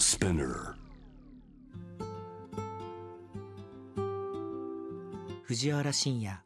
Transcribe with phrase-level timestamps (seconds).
[0.00, 0.74] Spinner
[5.46, 6.38] 藤原信也。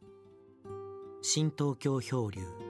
[1.21, 2.64] 新東京漂流。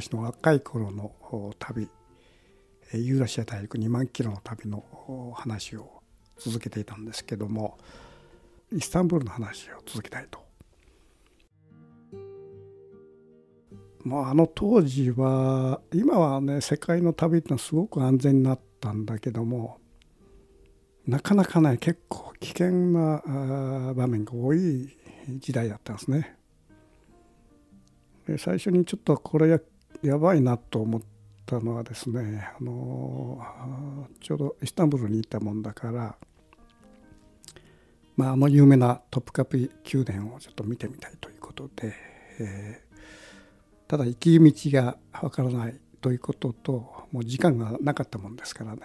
[0.00, 1.12] 私の若い頃の
[1.58, 1.88] 旅
[2.92, 4.84] ユーラシア大陸2万キロの旅の
[5.34, 6.02] 話を
[6.38, 7.78] 続けていたんですけども
[8.72, 10.38] イスタンブールの話を続けたいと。
[14.04, 19.78] まあ、あの当時は今はね世界の旅ってのはすごく安全になったんだけども
[21.06, 23.20] なかなかね結構危険な
[23.96, 24.96] 場面が多い
[25.40, 26.36] 時代だったんですね。
[28.36, 29.48] 最初にちょっとこれ
[30.02, 31.02] やばいなと思っ
[31.46, 36.16] たのはですねあのちょうどイスタンブールにいたもんだから
[38.18, 41.94] まあ、あの有名なトップカピ宮殿をちょっと見てみたいということで、
[42.40, 46.72] えー、ただ行き道がわからないということと
[47.12, 48.82] もう時間がなかったもんですからね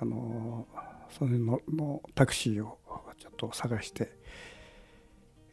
[0.00, 0.66] あの
[1.10, 2.78] それののタクシーを
[3.18, 4.12] ちょっと探して、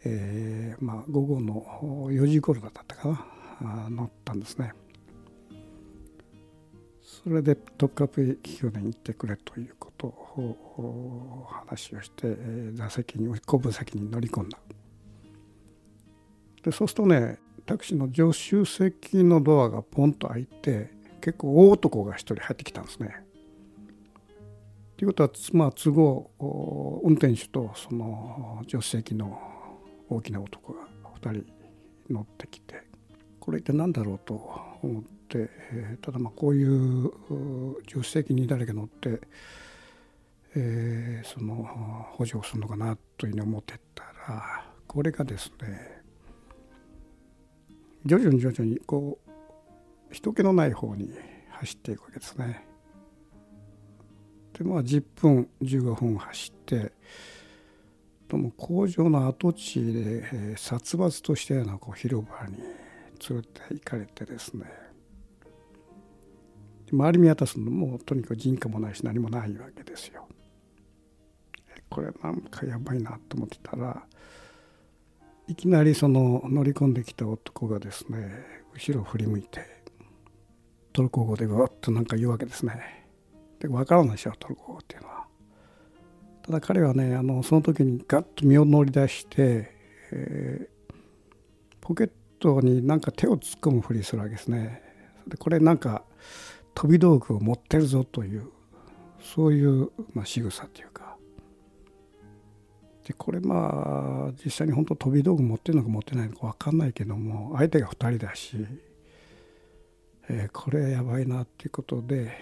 [0.06, 3.25] えー、まあ、午後の4時頃だったかな
[3.61, 4.73] 乗ったんですね。
[7.02, 12.36] それでトップカップ企業に行ってくれということを話をして
[12.73, 14.59] 座席に後部席に乗り込んだ
[16.64, 23.16] でそうするとねタクシーの助手席のドアがポンと開いて結構大男が一人入ってきたんですね。
[24.97, 29.40] ということはまあ都合運転手とその助手席の
[30.09, 30.88] 大きな男が
[31.22, 31.45] 2人
[32.14, 32.84] 乗ってきて
[33.46, 34.34] これ一体何だろうと
[34.82, 37.12] 思って、えただまあこういう
[37.88, 39.22] 助手席に誰か乗って、
[40.56, 46.02] えー、その補助をするのかなというふうに思ってたらこれがですね
[48.03, 51.12] 徐々に徐々にこう人気のない方に
[51.52, 52.66] 走っていくわけですね。
[54.58, 56.94] でまあ10分15分走って
[58.28, 62.84] とも工場の跡地で、えー、殺伐としたようなこう広場に
[63.30, 64.66] 連れて行かれてですね
[66.92, 70.28] 周り見渡すのもとにかく人家もないし何もないわけですよ。
[71.90, 74.04] これなんかやばいなと思ってたら
[75.48, 79.62] いきなりその乗り込んできた男がですね後ろを振り向いて
[80.94, 83.06] トルコ語でわっとなんか言うわけですね。
[83.59, 85.25] で分からないでしょトルコ語っていうのは。
[86.44, 89.72] ただ彼はねあのその時にガッと身を乗り出して、
[90.12, 90.96] えー、
[91.81, 92.12] ポケッ
[92.45, 94.81] トになんか手を突っ込むふりするわけですね。
[95.28, 96.03] でこれなんか
[96.75, 98.50] 飛び道具を持ってるぞという
[99.19, 101.17] そういう、まあ、仕草というか
[103.07, 108.67] でこれまあ実際に本当飛び道具持ってるのか持ってないのか分かんないけども相手が2人だし、
[110.29, 112.33] えー、これやばいなっていうことで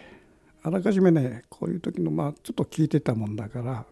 [0.62, 3.86] あらかじめねこういう時のまあちょっと聞いてたもんだから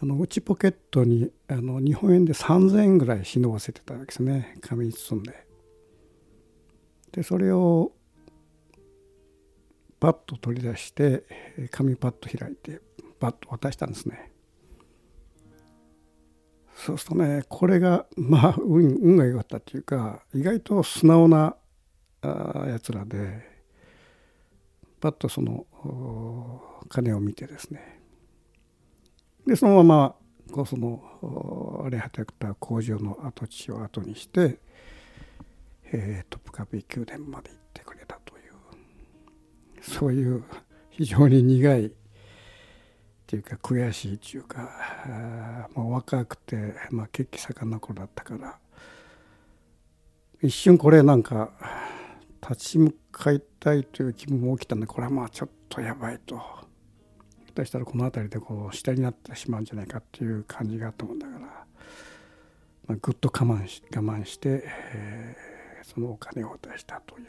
[0.00, 5.47] あの内ポケットにあの日本円で3,000円ぐらい忍ばせてたわけですね紙に包んで。
[7.12, 7.92] でそれを
[10.00, 11.24] パッと取り出して
[11.70, 12.80] 紙パッと開いて
[13.18, 14.32] パッと渡したんですね。
[16.76, 21.56] そうするとねこれがまあ運運が良かったっていうか意外と素直な
[22.22, 23.42] あやつらで
[25.00, 25.66] パッとその
[26.88, 28.00] 金を見てですね
[29.44, 30.14] でそのまま
[30.52, 34.58] こうその荒れ果てた工場の跡地を後にして、
[35.92, 40.44] えー、トップカピ宮殿まで行ってくれたというそういう
[40.90, 41.90] 非常に苦いっ
[43.26, 48.58] ていうか悔しいっていうかもう若くて、まあ、血気盛んな頃だったから
[50.42, 51.50] 一瞬これなんか
[52.40, 56.36] 立ち向かいたいという気分も起きたんでこれはまあちょっとやばいと。
[57.48, 61.48] 下手したらこの辺りでこう下になってしまうんじゃないかっていう感じがあったもんだから、ま
[62.90, 64.62] あ、ぐっと我慢し我慢して、
[64.94, 65.47] えー、
[65.94, 67.26] そのお金を渡したという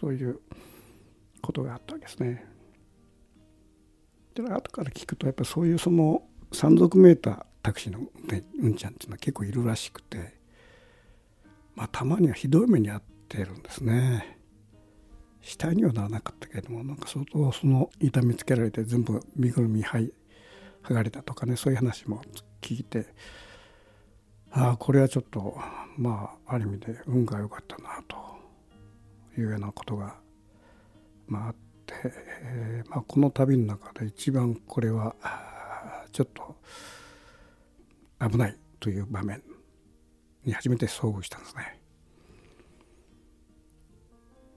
[0.00, 0.40] そういう
[1.40, 2.44] ことがあったわけですね。
[4.34, 6.22] で後から聞くとやっぱそういうその
[6.52, 8.00] 山賊メータータクシーの
[8.60, 10.34] うんちゃんっていうのは結構いるらしくて、
[11.74, 14.38] まあ、たまにはひどい目に遭ってるんですね。
[15.42, 20.10] 死体にはならなかったけれどもなんか相当その痛みつけられて全部身ぐるみ剥
[20.88, 22.22] がれたとかねそういう話も
[22.60, 23.06] 聞いて
[24.52, 25.56] ああこれはちょっと
[25.96, 28.16] まあある意味で運が良かったなと
[29.40, 30.16] いうようなことが
[31.30, 31.54] まあ、あっ
[31.86, 31.94] て、
[32.42, 35.14] えーまあ、この旅の中で一番これは
[36.12, 36.56] ちょっと
[38.28, 39.40] 危ないという場面
[40.44, 41.80] に初めて遭遇したんですね。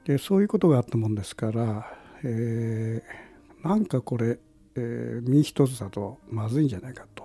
[0.06, 4.38] でそういうことがあったもんですから、えー、なんかこれ、
[4.76, 7.24] えー、身一つだとまずいんじゃないかと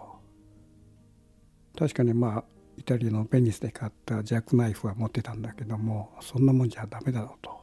[1.76, 2.44] 確かにまあ
[2.79, 7.59] イタリアのベニスで買ったジャックナイフは持ってたんだけどもそんなもんじゃダメだろうと。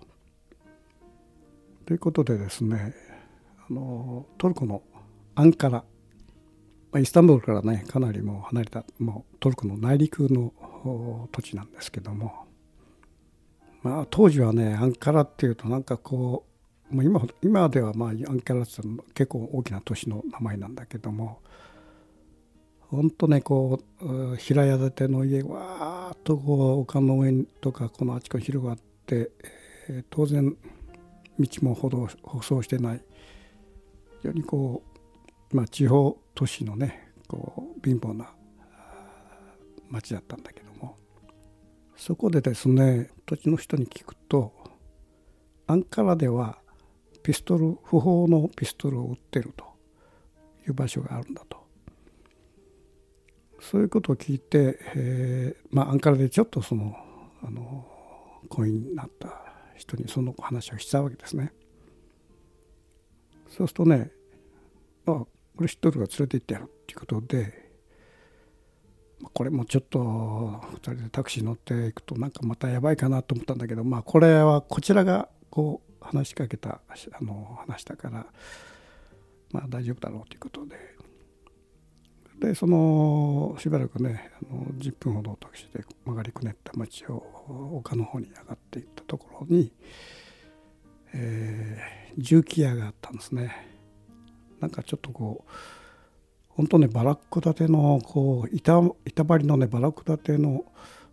[1.86, 2.94] ということでですね
[3.70, 4.82] あのトルコの
[5.36, 5.84] アンカラ。
[6.98, 10.54] イスタンブールからねかなりもう離れたもうトルコの内陸の
[11.32, 12.46] 土地なんですけども。
[13.84, 16.46] まあ当時はねアンカラっていうとなんかこ
[16.92, 18.72] う今今ではまあアンカラって
[19.14, 21.40] 結構大きな都市の名前なんだけども。
[22.90, 29.32] 本当ねこう平屋建ての家わーっとこう丘の上とかこのあちこち広がって、
[29.90, 30.56] えー、当然
[31.40, 33.02] 道も歩道舗装してない。
[34.22, 34.82] 非常にこ
[35.52, 38.34] う、まあ、地方都市のねこう貧乏な
[39.90, 40.98] 町だったんだけども
[41.96, 44.52] そこでですね土地の人に聞くと
[45.68, 46.58] アンカラでは
[47.24, 49.66] ピストル不法のピストルを売ってると
[50.68, 51.65] いう場所があるんだと。
[53.72, 56.96] そういうことを聞いて、えー、まあアンカラでちょっとその
[57.44, 57.86] あの
[58.48, 59.42] 婚姻になった
[59.76, 61.52] 人にその話をしたわけですね。
[63.50, 64.12] そうするとね
[65.08, 65.26] 「あ
[65.58, 67.72] 俺知っとるから連れて行ってやる」っていうことで
[69.34, 78.28] これもちょっと2人でタクシー乗っていくとなんかまたやばいかなと思ったんだけどまあこれはこちらがこう話しかけたあの話だから
[79.52, 80.95] まあ大丈夫だろうということで
[82.40, 87.24] でそのしばらくねあの10分ほどタクシーで曲がりくねった町を
[87.78, 89.72] 丘の方に上がっていったところに、
[91.14, 93.56] えー、重機屋があったんですね
[94.60, 95.52] なんかちょっとこう
[96.50, 100.66] 本当ねバラック建てのこう板板張りのねバラック建ての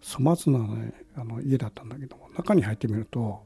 [0.02, 3.44] 粗末なねあの家だったんだけども中に入ってみると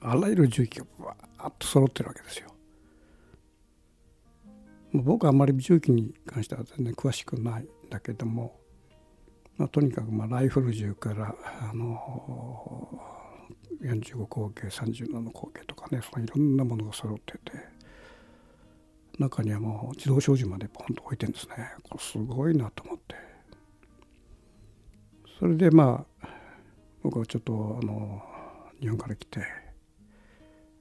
[0.00, 2.47] あらゆる重機がバーッと揃ってるわけですよ。
[4.92, 8.58] 僕はあんまり重機に関しては全然詳しくないんだけども、
[9.56, 12.98] まあ、とにかくまあライフル銃からあの
[13.82, 17.38] 45口径37口径とかねそのいろんなものが揃ってて
[19.18, 21.72] 中にはもう自動小銃までポンと置いてるんですね。
[21.82, 23.16] これすごいなと思って。
[25.38, 26.28] それでまあ
[27.02, 28.22] 僕はちょっとあの
[28.80, 29.40] 日本から来て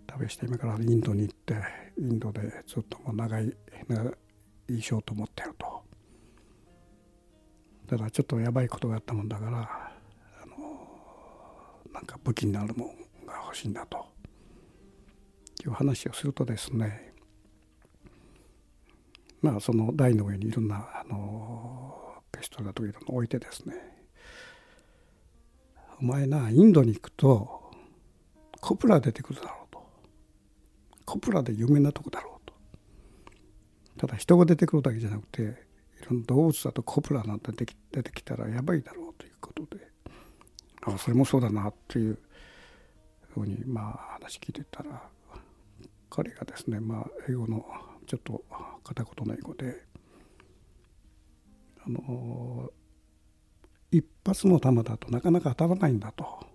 [0.06, 1.56] 旅して今からインドに行って
[2.00, 3.54] インドでずっともう長い
[3.88, 4.12] 長
[4.70, 5.84] いしようと思ってると。
[7.88, 14.18] だからちょっとやばいことがあったもんだからあのなんか武器になるもんが欲しいんだと。
[15.66, 17.14] いう話をするとですね
[19.42, 23.76] まあその台の上にいろんなあのペストだとかいろんな置いてですね
[26.00, 27.72] お前なインドに行くと
[28.62, 29.67] コプラ出てくるだろう
[31.08, 32.54] コプラで有名なとこだろうと。
[33.98, 35.46] ただ人が出てくるだけじゃなくてい
[36.08, 39.88] ろんな動物だとコプラなんて出てきたらやばいだろうということで。
[40.84, 42.20] あそれもそうだなっていう
[43.34, 45.02] ふうにまあ話聞いてたら
[46.10, 47.66] 彼がですねまあ英語の
[48.06, 48.44] ちょっと
[48.84, 49.84] 片言の英語で
[51.86, 52.70] あの
[53.92, 56.46] 一発の弾だとなかなか当たらないんだと。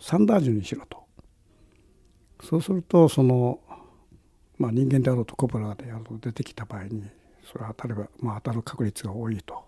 [0.00, 1.07] サンダージュにしろと。
[2.42, 3.60] そうするとその、
[4.58, 7.04] まあ、人間であろうとコブラであろうと出てきた場合に
[7.50, 9.64] それは当たれば、まあ、当たる確率が多いと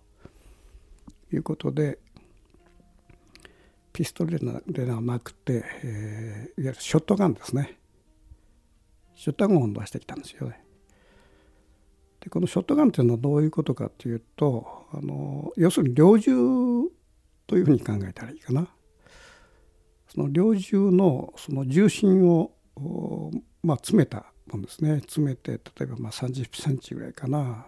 [1.32, 1.98] いうことで
[3.92, 7.78] ピストルではなくて、えー、いわゆるショットガンですね
[9.14, 10.64] ショットガンを出してきたんですよね。
[12.20, 16.32] でこのショットガンっていうのはどういうことかっていうとあの要するに猟銃
[17.46, 18.68] というふうに考えたらいいかな。
[20.08, 22.52] その猟銃のその重心を
[23.62, 27.66] まあ、詰めたもんですね詰めて例えばまあ30センチぐらいかな、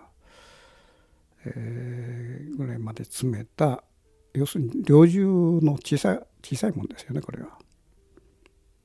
[1.44, 3.84] えー、ぐらいまで詰めた
[4.32, 7.58] 要するに猟銃の小さい小さいもんですよねこれは。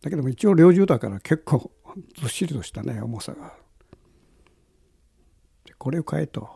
[0.01, 1.71] だけども一応猟銃だから結構
[2.19, 3.55] ずっしりとしたね重さがある。
[5.77, 6.49] これを買えと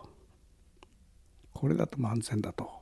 [1.53, 2.81] これだと安全だと。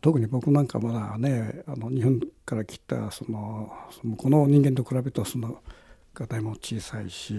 [0.00, 5.62] 特に僕なんかまだねあの日本から来たそのそのこの人間と比べるとその
[6.14, 7.34] がたいも小さいし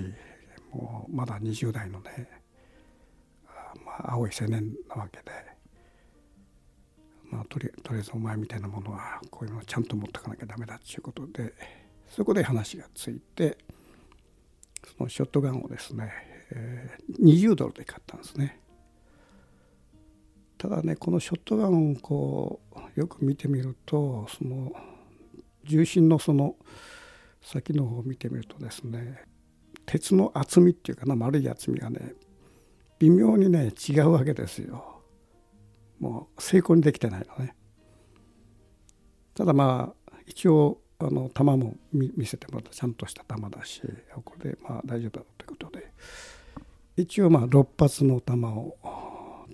[0.71, 2.29] もうまだ20代のね、
[3.85, 5.31] まあ、青い青年なわけで、
[7.31, 11.53] まあ、とりとりあえずお前みたいなものはこういうのをちゃんと持ってかなきゃダメだっていうことで
[12.09, 13.57] そこで話がついて
[14.97, 16.11] そのショットガンをですね、
[16.51, 18.61] えー、20ドルで買ったんですね。
[20.57, 22.59] ただねこのショットガンをこ
[22.95, 24.71] うよく見てみるとその
[25.63, 26.55] 重心のその
[27.41, 29.23] 先の方を見てみるとですね
[29.85, 32.13] 鉄の厚みっていうかな丸い厚みがね
[32.99, 35.01] 微妙にね違うわけですよ。
[35.99, 37.55] もう成功にできてないのね。
[39.35, 43.81] ただまあ一応あの弾も見せてもらったちゃんとした弾だし
[44.25, 45.91] これでまあ大丈夫だということで
[46.97, 48.75] 一応まあ6発の弾を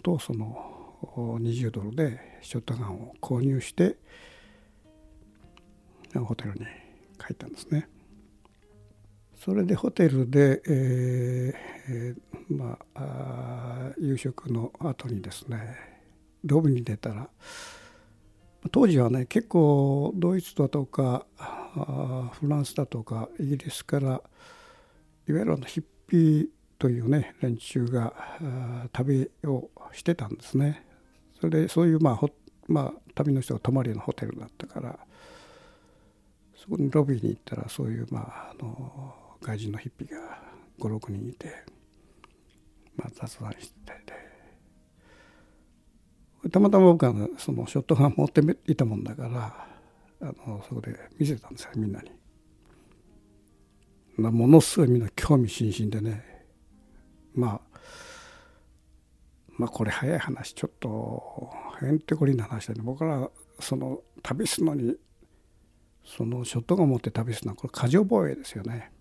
[0.01, 0.72] とその
[1.15, 3.97] 20ドルでショットガンを購入して
[6.15, 6.59] ホテルに
[7.19, 7.89] 帰ったんですね。
[9.35, 12.15] それでホテルで、えー、
[12.49, 15.75] まあ夕食の後にですね
[16.45, 17.29] ロビーに出たら
[18.71, 21.25] 当時はね結構ドイツだとか
[22.39, 24.21] フランスだとかイギリスから
[25.27, 26.47] いわゆるヒッピー
[26.79, 28.13] というね連中が
[28.93, 30.92] 旅をしてたんですね。
[31.43, 32.29] それでそういうまあほ
[32.69, 34.97] まあ、旅の人が泊まりのホテルだったから
[36.55, 40.39] そこにロビーに行ったらそういう、まあ、あの外人のヒッピーが
[40.79, 41.53] 56人いて、
[42.95, 43.91] まあ、雑談して
[46.43, 49.67] てたまたま僕はそのショットガン持っていたもんだから
[50.21, 52.09] あのそこで見せたんですよみんなに。
[54.17, 56.23] ものすごいみんな興味津々でね
[57.35, 57.72] まあ
[59.57, 63.29] まあこれ早い話ちょっとへんてこりんな話だね僕ら
[63.59, 64.95] その旅すのに
[66.05, 68.91] そのショットガン持って旅すのはこれ過剰防衛ですよね。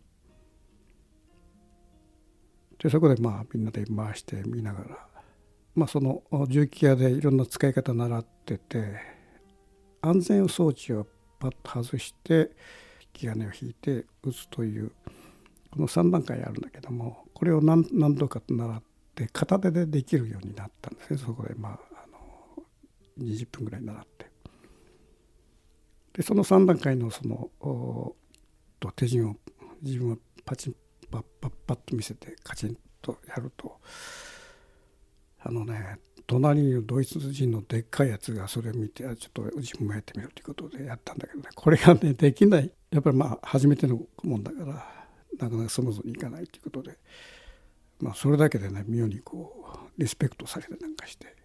[2.78, 5.06] でそこでまあみんなで回して見ながら、
[5.74, 8.96] まあ、その重機屋でいろんな使い方習ってて
[10.00, 11.06] 安全装置を
[11.38, 12.50] パッと外して
[13.02, 14.90] 引き金を引いて撃つという
[15.70, 21.18] この3段階あるんだけどもこれを何何度か習ってて片手でできるようになったんですね。
[21.18, 22.64] そこでまああの
[23.18, 24.30] 20分ぐらい習って。
[26.14, 27.50] でその3段階のその
[28.80, 29.36] と手順を
[29.80, 30.74] 自分はパチン
[31.10, 33.78] パッパッパッと見せてカチンとやると
[35.40, 41.48] あのね隣にいるドイツ人のでっかいやつがそれを見てちょっと自分もやってみようということでやったんだけどね。
[41.54, 42.70] これがねできない。
[42.90, 44.66] やっぱりまあ初めてのもんだから
[45.38, 46.98] なかなかスムーズにいかないということで。
[48.02, 49.64] まあそれだけでね妙にこ
[49.96, 51.36] うリスペクトされてなんかして。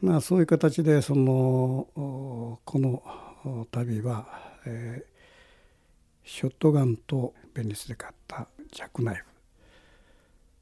[0.00, 4.26] まあそういう形でそのこの旅は、
[4.64, 9.24] えー、ショットガンとベニスで買ったジャックナイフ。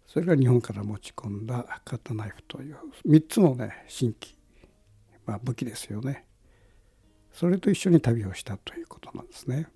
[0.06, 2.76] それが日本から持ち込んだカッタナイフという
[3.06, 4.36] 3つのね新規、
[5.24, 6.26] まあ、武器ですよね。
[7.32, 9.68] それと一緒に旅をしたということなんですね。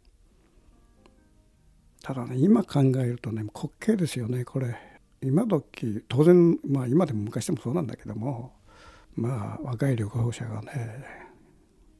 [2.05, 4.77] ただね今考えるとね滑稽ですよねこれ。
[5.23, 8.53] 今時当然まあ今でも昔でもそうなんだけども
[9.17, 11.03] まあ若い旅行者がね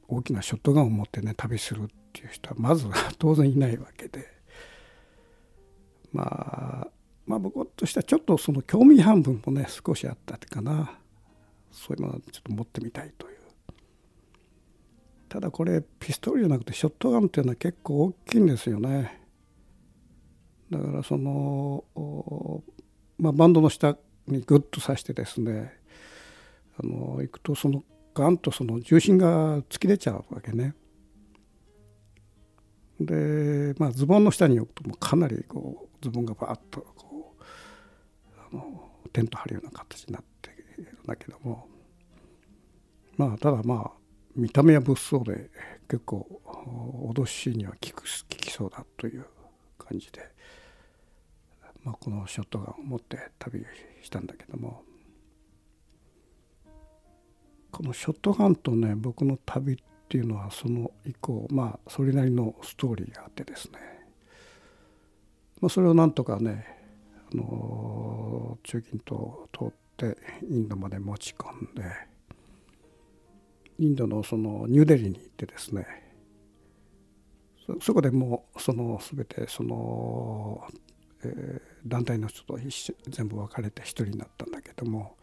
[0.07, 4.27] 大きなショットガンを持ってね旅するっていう人はまずは 当然いないわけで。
[6.13, 6.87] まあ
[7.25, 10.99] まあ僕としてはちょっとその興味半分もね少しあったかな。
[11.71, 13.37] そういうものはちょっと持ってみたいという。
[15.29, 19.24] ただこれピストルじゃなくてショットガンっていうのは結構大きいんですよね。
[20.71, 21.83] だからその、
[23.17, 25.73] まあ、バンドの下にグッと刺してですね
[26.79, 30.73] あの行くとそのガンとその重心が突き出ちゃうわけね。
[32.99, 37.43] で、まあ、ズボンの下に置くともかなりこうズボンがバーッとこう
[38.53, 40.49] あのテント張るような形になって
[40.81, 41.67] いるんだけども。
[43.17, 43.91] まあただまあ
[44.35, 45.49] 見た目は物騒で
[45.87, 46.41] 結構
[47.13, 49.25] 脅しには効く効きそうだという
[49.77, 50.34] 感じで、
[51.85, 53.63] まあ、このショットガンを持って旅
[54.01, 54.81] したんだけども
[57.71, 59.77] このショットガンとね僕の旅っ
[60.09, 63.79] ていうのはその以降まあそれなりのストーリーがあってですね、
[65.61, 66.65] まあ、それをなんとかね
[67.31, 70.17] あの中近東を通って
[70.49, 71.83] インドまで持ち込んで
[73.77, 75.85] インドのそのニューデリーに行ってですね
[77.81, 80.63] そこでもうその全てその、
[81.25, 82.57] えー、団体の人と
[83.09, 85.15] 全部別れて一人になったんだけども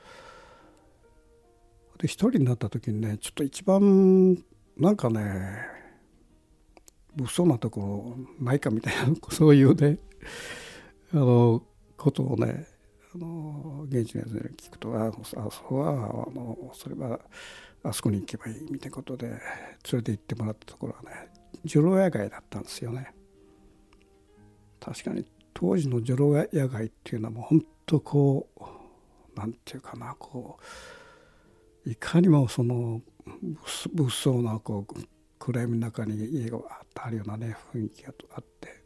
[1.98, 4.36] で一人になった時にねちょっと一番
[4.76, 5.82] なんかね
[7.14, 9.98] 物騒なところないかみたいなそういうね
[11.12, 11.62] あの
[11.96, 12.66] ことをね
[13.14, 15.12] あの現地のやつに聞くとああ
[15.50, 15.94] そこはあ
[16.30, 17.20] のそれは
[17.84, 19.38] あそこに行けばいいみたいなことで連
[19.92, 21.28] れて行ってもらったところはね
[21.64, 23.14] 女郎屋街だったんですよね。
[24.80, 30.58] 確かに当時の女郎屋街っていうのはもう本当こうなんていうかなこ
[31.86, 33.00] ういかにもその
[33.92, 34.94] 物騒なこう
[35.38, 38.82] 暗闇の中に家がわっとあるようなね雰囲気があって。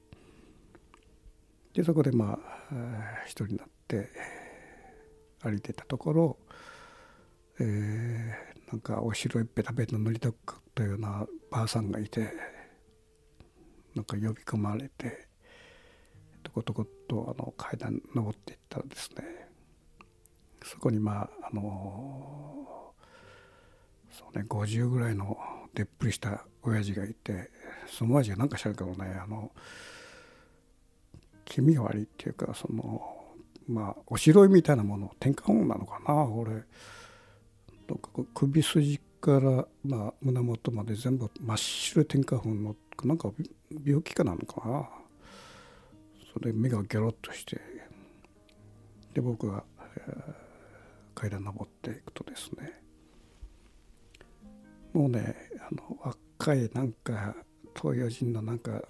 [1.74, 4.08] でそこでまあ一人になって
[5.42, 6.38] 歩いてたところ、
[7.60, 10.34] えー、なんかお城いっぺたべの乗りとっ
[10.74, 12.32] たようなばあさんがいて
[13.94, 15.28] なんか呼び込まれて
[16.62, 19.48] とことことあの階段登っていったらですね
[20.64, 22.92] そこにまああの
[24.10, 25.36] そうね50ぐらいの
[25.74, 27.50] でっぷりした親父がいて
[27.86, 29.50] その親父が何かしらけどねあの
[31.44, 33.02] 気味が悪いっていうかその
[33.68, 36.64] まあおしろいみたいなもの天下本なのかな俺。
[37.88, 43.30] なんか首筋から、まあ、胸元まで全部真っ白い天下粉のなんか
[43.84, 44.88] 病気かなのかな。
[46.36, 47.58] それで目がギョロッとして
[49.14, 49.64] で僕が、
[49.96, 50.34] えー、
[51.14, 52.74] 階段登っていくとですね
[54.92, 57.34] もうねあの若いなんか
[57.74, 58.82] 東洋人のなんか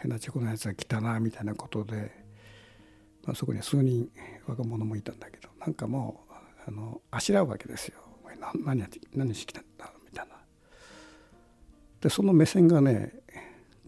[0.00, 2.12] 変なチョコのやつが来たなみたいなことで、
[3.24, 4.08] まあ、そこに数人
[4.46, 6.32] 若者もいたんだけどなんかもう
[6.68, 7.98] あのあしらうわけですよ。
[8.64, 10.36] 何何してきたんだみたいな。
[12.00, 13.12] でその目線がね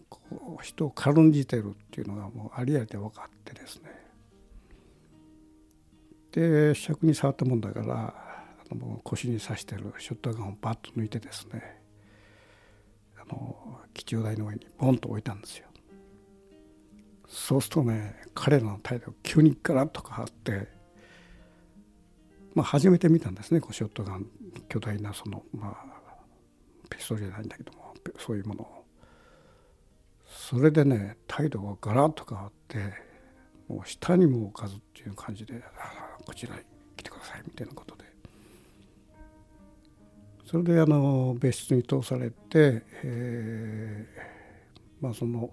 [0.09, 3.91] こう人を軽んじてるっていうのがもうありありで分かってですね
[6.31, 8.13] で尺に触ったもんだから
[8.71, 11.81] あのもう腰に刺してるショットガンをバッと抜いてですね
[13.17, 15.67] あの基調台の上にボンと置いたんですよ。
[17.27, 20.67] そうするとね彼らの態度急にガラッと変わって
[22.53, 24.27] まあ初めて見たんですねこうショットガン
[24.69, 25.95] 巨大なそのまあ
[26.89, 28.74] ピストルじゃないんだけどもそういうものを
[30.47, 32.77] それでね態度がガラッと変わって
[33.67, 36.61] もう下にも置かずっていう感じで「ああこちらに
[36.95, 38.05] 来てください」みたいなことで。
[40.45, 45.49] それであの別室に通されて、えー、まあその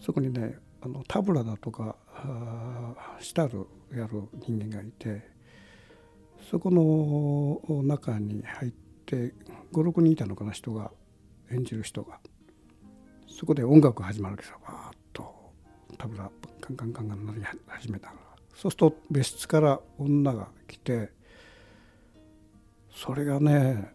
[0.00, 1.94] そこにねあのタブラだとか
[3.20, 5.28] シタルやる人間がいて
[6.50, 8.72] そこの中に入っ
[9.04, 9.34] て
[9.74, 10.90] 56人いたのかな人が
[11.50, 12.18] 演じる人が。
[13.28, 15.34] そこで音楽が始まるわけですよバーッと
[15.98, 18.14] タブラカンカンカンカン鳴り始めたら
[18.54, 21.10] そうすると別室から女が来て
[22.94, 23.92] それがね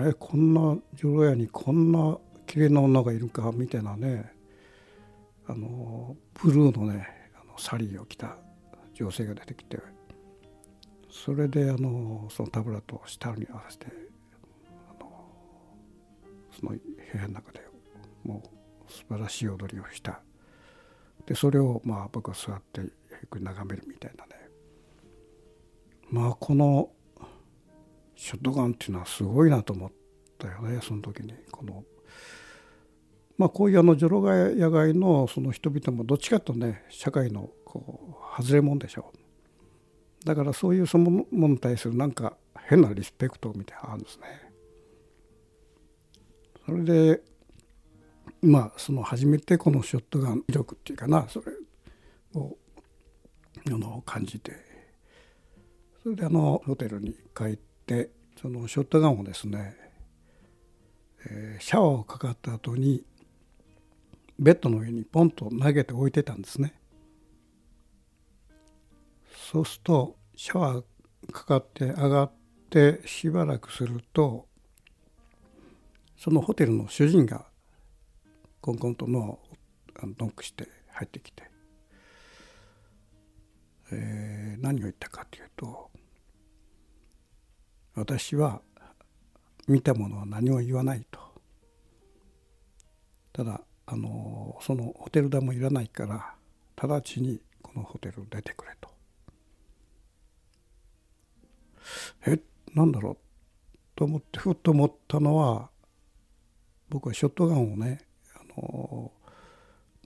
[0.00, 4.32] えこんな女郎屋にこんな綺麗な女がいるかみたいなね
[5.46, 8.36] あのブルーのねあのサリーを着た
[8.94, 9.78] 女性が出てきて
[11.10, 13.86] それであのそのタブラとシタルに合わせて
[14.88, 15.10] あの
[16.58, 16.80] その部
[17.14, 17.60] 屋の中で
[18.24, 18.42] も
[18.88, 20.20] う素晴らしい踊りをした。
[21.26, 22.90] でそれをまあ僕は座ってゆっ
[23.30, 24.32] くり眺めるみたいなね。
[26.10, 26.90] まあこの
[28.16, 29.92] ショットガンっていうのはすごいなと思っ
[30.38, 31.34] たよねその時に。
[31.50, 31.84] この
[33.38, 34.22] まあ、こういうあの女郎
[34.54, 40.24] 屋街のその人々もどっちかとね社会のこう外れ者でしょう。
[40.24, 42.36] だからそういうそのものに対するなんか
[42.68, 44.24] 変なリスペクトみたいなのあるんですね。
[46.66, 47.22] それで
[48.42, 51.52] まあその初めてこのショットガン威力っていうかなそれ
[52.34, 52.56] を
[53.66, 54.52] あの感じて
[56.02, 59.76] それであのホテルに帰ってそのショットガンをですね、
[61.26, 63.04] えー、シャワーをかかった後に
[64.38, 66.74] ベッドの上にポンと投げて置いてたんですね。
[69.52, 70.84] そうするとシャワー
[71.30, 72.32] かかって上がっ
[72.70, 74.46] てしばらくすると
[76.16, 77.51] そのホテルの主人が
[78.62, 79.42] コンコンとノを
[80.02, 81.42] ノックして入ってきて、
[83.90, 85.90] えー、何を言ったかというと
[87.96, 88.62] 「私は
[89.66, 91.20] 見たものは何も言わない」と。
[93.32, 96.36] ただあのそのホテル代もいらないから
[96.76, 98.90] 直ちにこのホテルを出てくれと。
[102.26, 102.38] え
[102.74, 103.16] なんだろう
[103.96, 105.70] と思ってふっと思ったのは
[106.90, 108.11] 僕はショットガンをね
[108.56, 109.12] の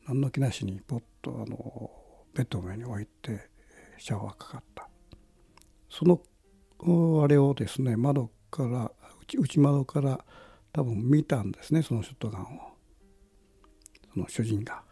[0.07, 1.91] 何の気なしにポッとあの
[2.35, 3.49] ベッドの上に置いて
[3.99, 4.89] シャワーかかった。
[5.89, 6.21] その
[7.23, 8.91] あれをですね窓から
[9.23, 10.25] 内窓から
[10.73, 12.47] 多分見たんですねそのショットガンを。
[14.13, 14.83] その主人が。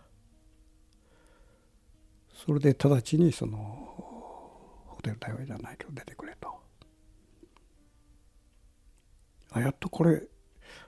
[2.35, 6.55] それで直ちにそのホテル対応じゃないけど出てくれと。
[9.53, 10.23] あやっとこれ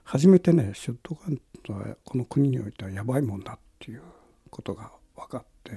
[0.03, 4.01] 初めてねショットガンとはこの国においてはやばいもんだっていう
[4.49, 5.73] ことが分かって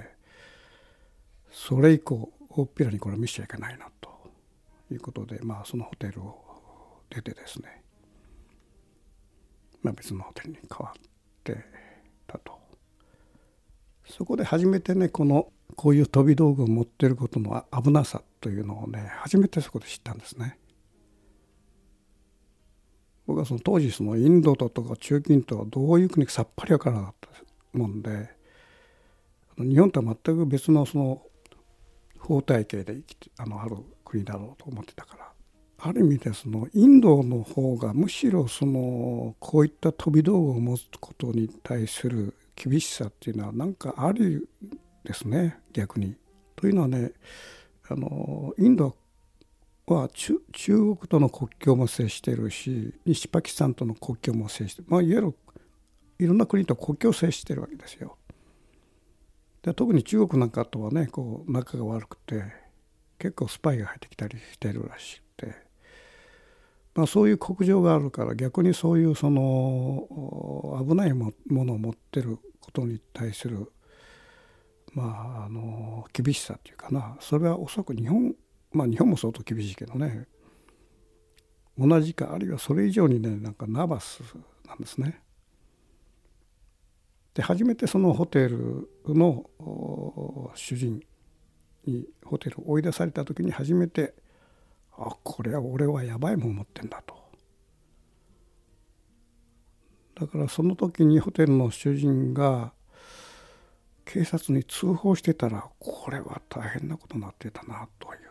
[1.50, 4.08] それ以降大っぴらにこれ見せちゃいけないなと
[4.92, 6.38] いうことでまあそのホテルを
[7.10, 7.82] 出てですね、
[9.82, 11.02] まあ、別のホテルに変わっ
[11.42, 11.56] て
[12.28, 12.52] たと
[14.08, 20.58] そこで初めてねこのこういう飛び道具を持ってることの危なさというのをね初めてそこで知ったんですね。
[23.30, 27.14] 僕はその当時そのインドとか中近東はどういう国かさっぱり分からなかっ
[27.72, 28.28] たもんで
[29.56, 31.22] 日本とは全く別のその
[32.18, 35.28] 法体系で生きてあのある国だろうと思ってたから
[35.78, 44.48] ある意味でそのインドの方がむしろそのこういった飛び道具を持つことに対する厳しさっていうのはなんかある
[45.04, 46.16] ですね逆に。
[46.56, 47.12] というのはね
[47.88, 48.92] あのインドは
[50.52, 55.34] 中国との国境も接してるし西パキスタンとの国境も接してまあいわゆる
[56.20, 58.16] いろんな国と国境を接してるわけですよ。
[59.62, 62.44] で特に中国なんかとはねこう仲が悪くて
[63.18, 65.54] 結構スパイが入ってきたりしてるらしくて、
[66.94, 73.72] まあ、そういう国情があるから逆にそういうその危ないものを持ってることに対する
[74.92, 77.16] まああの厳しさっていうかな。
[77.20, 78.36] それはおそらく日本
[78.72, 80.26] まあ日本も相当厳しいけどね
[81.78, 84.22] 同じかあるいはそれ以上にねなんかナーバス
[84.66, 85.22] なんですね。
[87.34, 89.44] で初めてそのホテルの
[90.54, 91.02] 主人
[91.86, 94.14] にホテルを追い出された時に初めて
[94.92, 97.20] あこれは俺はやばいもん持ってんだと。
[100.16, 102.74] だからその時にホテルの主人が
[104.04, 108.29] 警察に通報してたらこれは大変なことになってたなという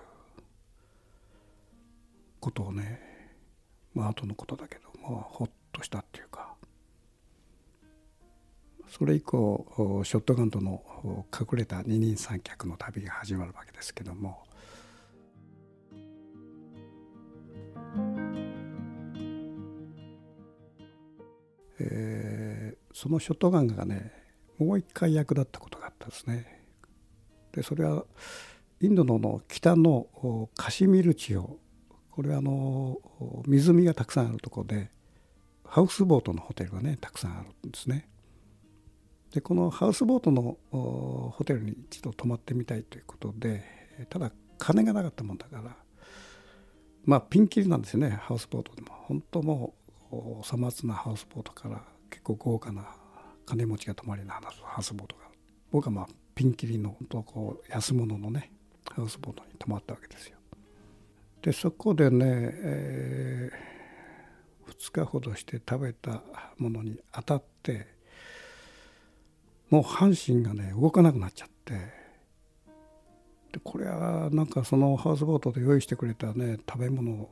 [2.40, 3.00] ことをね
[3.94, 6.56] まあ後のことだけどもほっとしたっていうか
[8.88, 14.44] それ以降ショットガンとの隠れた二人三脚の旅が始まるわけですけども。
[21.82, 24.12] えー、そのショットガンがね
[24.58, 26.62] もう一回役立ったことがあったんですね。
[27.54, 28.06] でそれは
[28.82, 31.58] インドの北のカシミル地方
[32.20, 33.00] これはあの
[33.48, 34.92] 湖がたくさんあるとこで
[35.64, 38.10] ハウスボートのホテルがねたくさんあるんですね。
[39.34, 43.64] でこのハウスボートのホテルに一度泊まってみたいということで
[44.10, 45.78] ただ金がなかったもんだから
[47.06, 49.74] まあピンキリなんですよねハウスボートでも本当も
[50.12, 52.86] うさまつなハウスボートから結構豪華な
[53.46, 54.42] 金持ちが泊まりのハ
[54.78, 55.22] ウスボートが
[55.72, 58.52] 僕はまあピンキリの本当こう安物のね
[58.92, 60.39] ハウスボートに泊まったわけですよ。
[61.42, 66.22] でそこでね、えー、2日ほどして食べた
[66.58, 67.88] ものに当たって
[69.70, 71.74] もう半身がね動かなくなっちゃって
[73.52, 77.28] でこれはなんかそのハウスボートで用意してくれたね食べ物に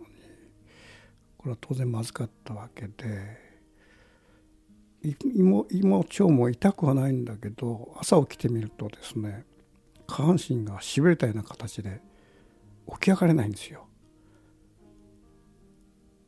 [1.37, 3.47] これは当然まずかったわけで
[5.03, 9.45] 胃も胃も腸も痛くはないんだけど朝起きてみるとですね
[10.07, 12.01] 下半身がしびれたような形で
[12.87, 13.86] 起き上がれないんですよ。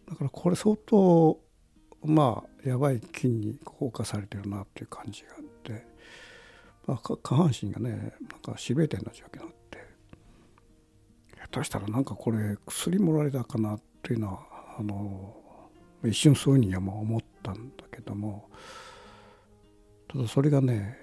[0.09, 1.39] だからこれ相当
[2.03, 5.89] まあやばい菌に硬化されてるなっていう感じがあって
[6.89, 9.77] まあ、下半身がねなんかしびれてるような状況になって
[11.53, 14.39] 下手したらなんかこれ薬もらえたかなっていうのは
[14.79, 15.35] あの
[16.03, 18.49] 一瞬そういうふうには思ったんだけども
[20.11, 20.97] ただそれがね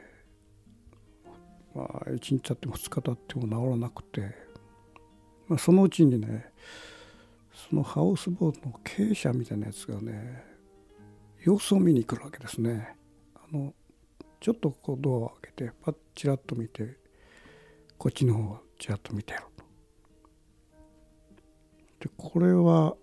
[1.73, 4.35] まあ1日経っても2日経っても治らなくて、
[5.47, 6.47] まあ、そのうちにね
[7.57, 10.45] そのハウスボートの経営者みたいなやつがね
[11.43, 12.97] 様子を見に来るわけですね。
[13.35, 13.73] あの
[14.41, 16.99] ちょっとこうドアを開けてパッチラッと見て
[17.97, 19.61] こっちの方をチラッと見てやろう
[22.01, 22.09] と。
[22.09, 22.95] でこれは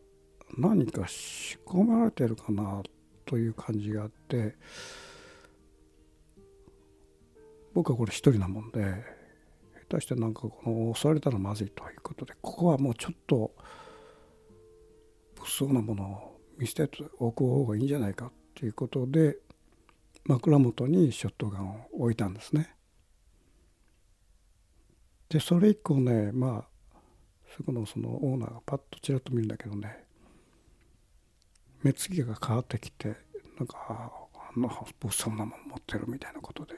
[0.55, 2.83] 何か仕込まれてるかな
[3.25, 4.55] という感じがあって
[7.73, 9.03] 僕はこれ一人なもんで
[9.89, 13.55] 下手してなんかこの襲われたらまずいということでここはもうちょっと
[15.43, 19.37] 物騒なものを見捨てておく方がいいんじゃないかということで
[20.23, 22.73] 枕元にショットガンを置いたんですね。
[25.27, 26.97] でそれ以降ねまあ
[27.57, 30.05] そこのそのオーナーがパッとちらっと見るんだけどね
[31.81, 33.15] 目つきが変わってきて
[33.57, 33.77] なんか
[34.55, 36.75] あんな物騒なもの持ってるみたいなことで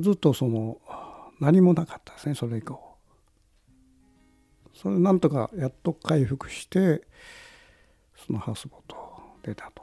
[0.00, 0.78] ずっとその
[1.40, 2.91] 何もなかったですねそれ以降。
[4.74, 7.02] それなんとかやっと回復して
[8.26, 8.96] そのハウスボート
[9.42, 9.82] 出たと。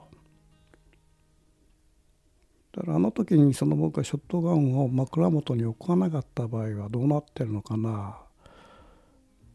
[2.72, 8.18] だからあの時にその僕はショットガンを枕元に置かなかった場合はどうなってるのかな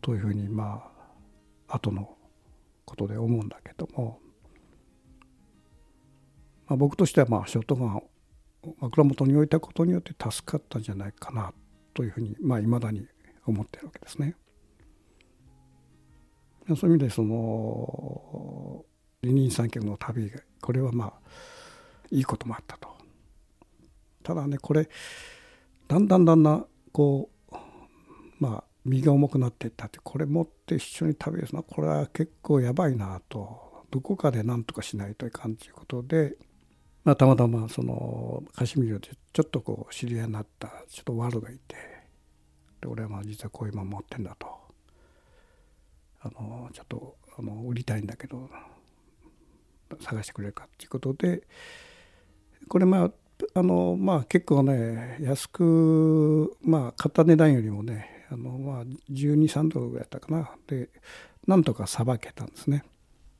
[0.02, 0.90] というふうにま
[1.68, 2.16] あ後の
[2.84, 4.18] ことで思うんだけども、
[6.66, 8.04] まあ、僕としてはまあショットガンを
[8.80, 11.52] 枕元に置いたことによって助かったんじゃないかな
[11.94, 13.06] というふうにまあ未だに
[13.46, 14.36] 思ってるわけですね。
[16.68, 18.84] そういう意味でその
[19.22, 21.12] 二人三脚の旅これはまあ
[22.10, 22.88] いいこともあったと。
[24.22, 24.88] ただねこれ
[25.86, 27.56] だんだんだんだんこう
[28.40, 36.36] まあ身が重くなっていったってこれ持って一緒に食べるのはこれは結構やばいなとどこかで何とかしないといかんということで、
[37.04, 41.76] まあ、たまたまそのカシミールでちょっとこう知り合いになったちょっとワルがいて
[42.80, 44.46] で俺はまあ実はこういうもの持ってんだと
[46.24, 48.48] あのちょっとあの売りたいんだけど
[50.00, 51.42] 探してくれるかっていうことで
[52.68, 53.10] これまあ
[53.54, 60.50] あのまあ結構ね安くまあ買った値段よりもねあのまあ123ドルぐらいだったかな。
[60.66, 60.88] で
[61.46, 62.84] なんとかさばけたんですね。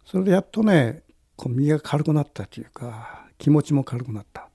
[0.04, 1.02] それでやっとね
[1.36, 4.50] こう身が軽くなったというか気持ちも軽くなった。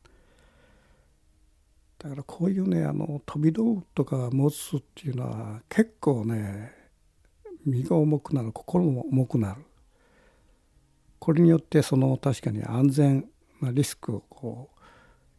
[1.97, 6.78] だからこういうねあの飛び道具とか持つっていうのは結構ね
[7.69, 9.62] 身が重くなる心も重くなる
[11.19, 13.29] これによってその確かに安全
[13.62, 14.79] なリスクをこう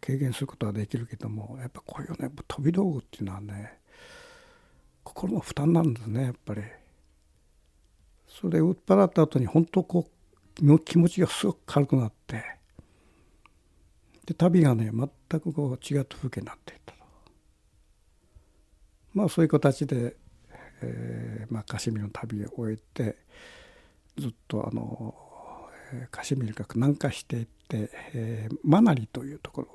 [0.01, 3.79] 軽減することはできるけどもやっぱこういうね飛び道具っていうのはね
[5.03, 6.63] 心の負担なんですねやっぱり。
[8.31, 10.09] それで売っ払った後に本当こ
[10.63, 12.43] う気持ちがすごく軽くなって
[14.25, 17.01] で旅がね全くこう違った風景になっていったと。
[19.13, 20.17] まあそういう形で、
[20.83, 23.17] えーまあ、カシミルの旅を終えて
[24.19, 25.15] ずっとあの
[26.11, 29.69] カシミールが南下していって、えー、マナリというところ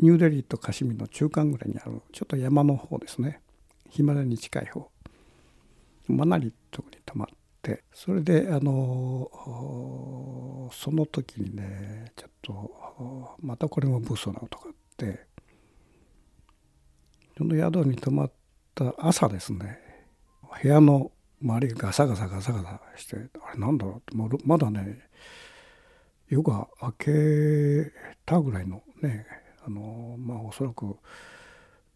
[0.00, 3.40] ニューデリーとカシミの中間ぐらいにあるちょっと山の方ですね。
[3.90, 4.88] ヒマラヤに近い方。
[6.08, 7.28] マナリってとこに泊まっ
[7.62, 9.30] てそれであの
[10.72, 15.26] その時にねちょっとまたこれも物騒なことがあって
[17.36, 18.32] その宿に泊まっ
[18.74, 19.89] た朝ですね。
[20.62, 21.10] 部屋の
[21.42, 23.96] 周りがガサガサガサガサしてあれなんだろう？
[23.96, 24.00] っ
[24.38, 25.08] てまだね
[26.28, 27.92] 夜が明け
[28.24, 29.26] たぐらいのね
[29.66, 30.96] あのまあおそらく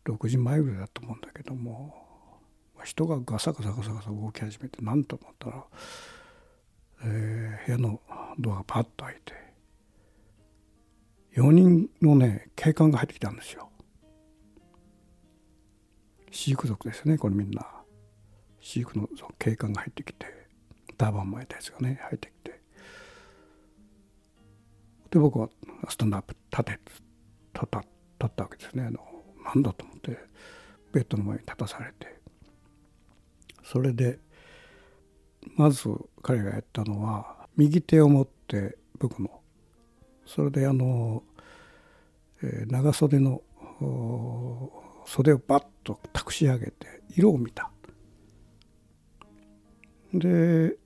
[0.04, 1.94] 6時前ぐらいだと思うんだけども
[2.84, 5.64] 人がガサガサガサガサ動き始めて何と思ったら、
[7.04, 8.00] えー、部屋の
[8.38, 9.32] ドアがパッと開いて
[11.36, 13.70] 4人のね警官が入ってきたんですよ。
[16.30, 17.64] 飼育族ですねこれみんな
[18.64, 19.06] 飼育の
[19.38, 20.26] 警官が入ってきて
[20.96, 22.60] ターバン巻いたやつがね入ってきて。
[25.10, 25.50] で僕は
[25.88, 26.80] スタンドアップ立て
[27.52, 27.86] 立った立
[28.24, 28.84] ったわけですね。
[28.84, 29.00] あの
[29.44, 30.18] なんだと思って
[30.92, 32.18] ベッドの前に立たされて。
[33.62, 34.18] それで
[35.56, 35.88] まず
[36.22, 39.42] 彼がやったのは右手を持って僕の。
[40.24, 41.22] それであの、
[42.42, 43.42] えー、長袖の
[45.04, 47.70] 袖をバッと託し上げて色を見た。
[50.14, 50.76] で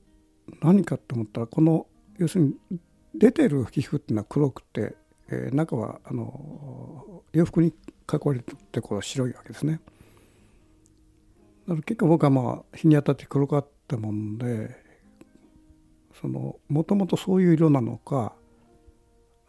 [0.61, 1.87] 何かと思ったらこの
[2.19, 2.55] 要するに
[3.15, 4.97] 出てる皮膚っていうのは黒くて
[5.31, 7.73] えー、中はあの洋服に囲
[8.25, 9.81] われてこう白いわけですね。
[11.67, 14.75] だから結構僕はまあ日に当たって黒かったもんで
[16.21, 18.33] そのもともとそういう色なのか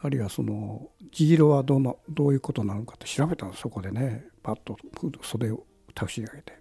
[0.02, 4.78] あるいはその地色はどうのどういうことなのかって調べたのそこでねパッと
[5.22, 5.66] 袖を
[5.96, 6.60] 託し上げて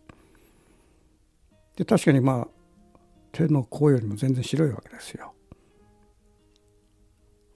[1.77, 2.49] で確かにまあ
[3.33, 5.35] 手の甲よりも全然白いわけですよ。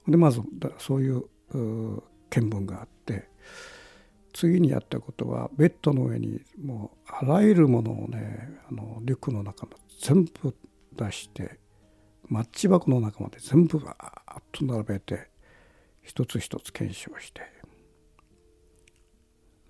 [0.07, 0.41] でまず
[0.79, 1.23] そういう
[2.29, 3.29] 見聞があって
[4.33, 10.55] 次にやったことはベッドの上にもうあらゆるものをねあのリュックの中の全部
[10.93, 11.59] 出して
[12.27, 15.29] マッチ箱の中まで全部バーッと並べて
[16.01, 17.41] 一つ一つ検証して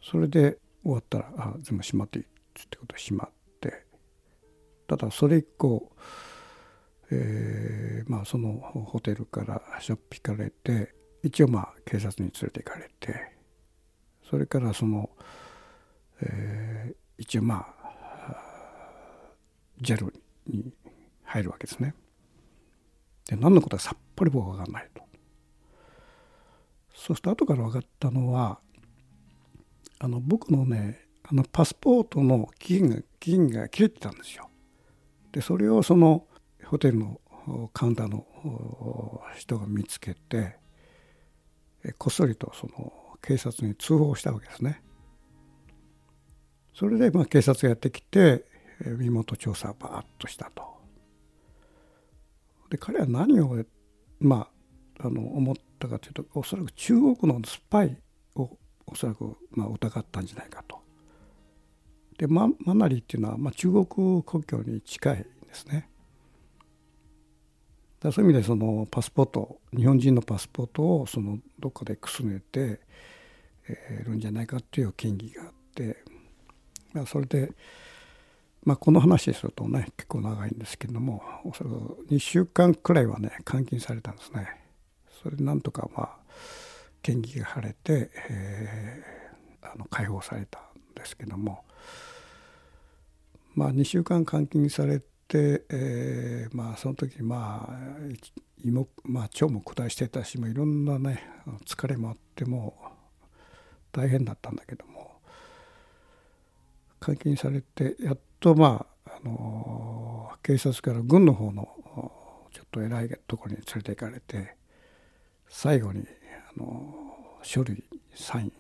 [0.02, 2.28] それで終わったらあ全部しまっていいっ
[2.70, 3.43] てことでしまって
[4.88, 5.92] ただそれ以降、
[7.12, 8.54] えー、まあその
[8.86, 10.94] ホテルからしょっぴかれて
[11.24, 13.34] 一応まあ警察に連れて行かれて
[14.30, 15.10] それからその、
[16.22, 17.74] えー、一応まあ
[19.82, 20.14] JAL
[20.48, 20.74] に
[21.24, 21.96] 入るわけですね。
[23.28, 25.04] で何のことはさっぱり僕は分かんないと。
[26.94, 28.60] そして後から分かったのは
[30.00, 34.50] あの僕のねあのパスポートの期限が期限が切れてたんですよ。
[35.34, 36.28] でそれをその
[36.64, 37.20] ホテルの
[37.74, 38.26] カウンターの
[39.36, 40.58] 人が見つけて
[41.98, 44.82] こっそりとその警察に通報したわけですね。
[46.74, 48.46] それでまあ警察がやってきて
[48.86, 50.64] 身元調査をバーッとしたと。
[52.70, 53.64] で彼は何を
[54.20, 54.48] ま
[55.00, 57.98] ああの思ったかというとおそらく中国のスパイ
[58.36, 60.83] をおそらくまあ疑ったんじゃないかと。
[62.24, 65.90] でママナリっていうのはまあ中国国境に近いですね。
[68.00, 72.80] だそういう意味でそのパスポート日本人のパスポートをそのどっかでくすねて
[74.06, 75.98] るんじゃないかっていう嫌疑があって、
[76.94, 77.52] まあ、それで、
[78.64, 84.48] まあ、この話するとね結構長いんですけどもおそらく2週間くらいはね監禁されたんですね。
[85.22, 86.18] それなんとかまあ
[87.06, 91.66] 嫌疑が晴れて、えー、あの解放されたんですけども
[93.56, 101.24] まあ2週間監禁されて、えー、まあその時まあ胃も、まあ、腸も下題してたしもいろんなね
[101.66, 102.76] 疲れもあっても
[103.92, 105.12] 大変だったんだけども
[107.06, 111.70] 監禁されてやっとまあ、あの警察から軍の方の
[112.52, 114.56] ちょっと偉いところに連れて行かれて
[115.48, 116.06] 最後に、
[116.58, 116.94] あの
[117.42, 117.84] 書類
[118.16, 118.54] サイン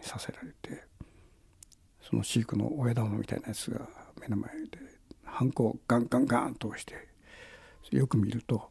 [0.00, 0.82] させられて
[2.08, 3.88] その飼育の親玉みたいなやつが
[4.20, 4.78] 目の前で
[5.24, 6.94] ハンコをガンガンガンと押して
[7.90, 8.70] よく見ると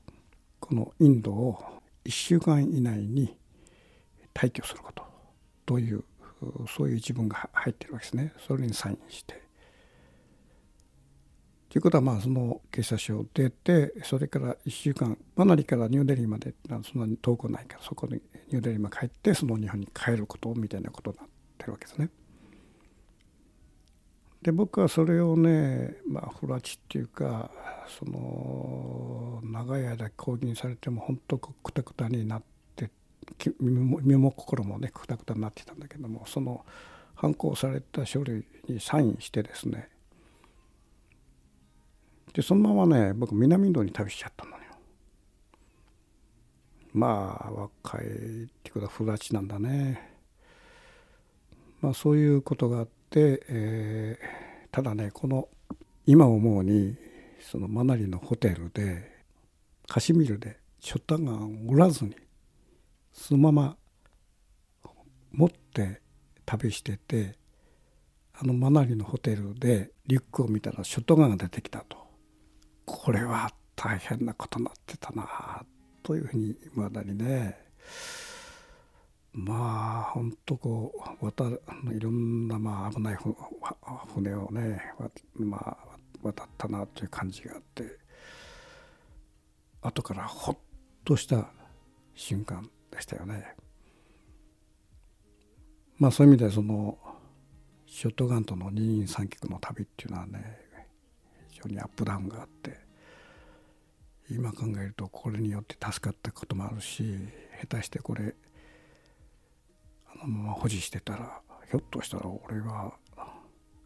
[0.59, 1.63] このインドを
[2.05, 3.35] 1週間以内に
[4.33, 5.03] 退去すること
[5.65, 6.03] という
[6.67, 9.47] そういう一文が入ってるわけですねそれにサインして。
[11.69, 18.13] ということはまあその警察署を出てそれから1週間マナリからニューデリーまでそんなに遠くないからそこに
[18.47, 22.09] ニューデリーまで帰ってその日本に帰ることみたいなことになってるわけですね。
[24.41, 27.49] で僕はそれをねまあフラチっていうか
[27.87, 32.43] その長い間抗議されても本当くたくたになっ
[32.75, 32.89] て
[33.59, 36.65] 身も心もねくたくたになってたんだけどもその
[37.15, 39.89] 反抗された書類にサインしてですね
[42.37, 44.57] でそのままね僕南インドに旅しちゃったのよ。
[46.93, 50.19] まあ若いっていうことはフラチなんだね。
[51.81, 55.47] まあそういうことがあって、えー、ただねこの
[56.05, 56.95] 今思うに
[57.39, 59.11] そのマナリのホテルで
[59.87, 62.15] カシミールでショットガンを売らずに
[63.13, 63.77] そのまま
[65.31, 66.01] 持って
[66.45, 67.35] 旅してて
[68.33, 71.97] あのマナリのホテルでリュックを見たらショットガンが出てきたと。
[72.85, 75.65] これは大変なことになってたな
[76.03, 77.57] というふうにいまだにね。
[79.37, 83.17] まあ本当こう渡いろんなまあ危ない
[84.15, 84.81] 船をね、
[85.35, 85.77] まあ、
[86.23, 87.83] 渡ったなという感じがあって
[89.83, 90.57] 後からほっ
[91.05, 91.49] とした
[92.15, 93.55] 瞬間でしたよね。
[95.99, 96.97] まあそういう意味でその
[97.85, 100.57] ショットガンとの二人三脚の旅っていうのはね
[101.51, 102.75] 非常にアップダウンがあって
[104.31, 107.03] 今考えるとこれによって助かったこともあるし
[107.61, 108.33] 下手してこれ
[110.25, 112.93] のまま保持してたらひょっとしたら俺は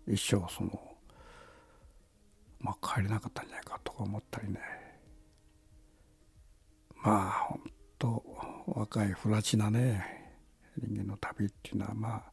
[0.08, 0.80] 一生その
[2.60, 4.60] まあ帰れなかったんじゃないかとか思ったりね
[7.04, 7.62] まあ本
[7.98, 8.24] 当
[8.67, 10.34] 若い不らちなね
[10.78, 12.24] 人間の旅っていうのはまあ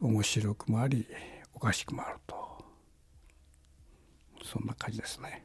[0.00, 1.06] 面白くもあり
[1.54, 2.36] おかしくもあると
[4.44, 5.42] そんな感じですね。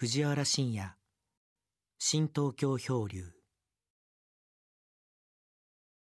[0.00, 0.94] 藤原信也。
[1.98, 3.39] 新東京漂流。